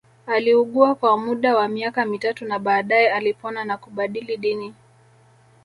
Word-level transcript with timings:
Aliugua 0.27 0.95
kwa 0.95 1.17
muda 1.17 1.55
wa 1.55 1.67
miaka 1.67 2.05
mitatu 2.05 2.45
na 2.45 2.59
baadae 2.59 3.09
alipona 3.11 3.65
na 3.65 3.77
kubadili 3.77 4.37
dini 4.37 4.73